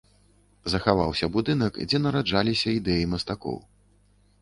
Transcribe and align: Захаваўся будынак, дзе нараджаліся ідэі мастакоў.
Захаваўся 0.73 1.29
будынак, 1.37 1.73
дзе 1.91 1.97
нараджаліся 2.07 2.69
ідэі 2.81 3.07
мастакоў. 3.17 3.65